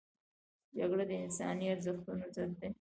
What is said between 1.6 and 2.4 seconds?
ارزښتونو